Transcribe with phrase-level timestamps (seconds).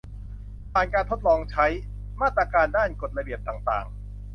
[0.73, 1.65] ผ่านการทดลองใช้
[2.21, 3.85] มาตรการด้านกฎระเบียบต่างต่าง